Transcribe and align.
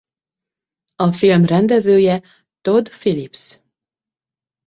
A 0.95 1.11
film 1.11 1.45
rendezője 1.45 2.21
Todd 2.61 2.83
Phillips. 2.89 3.59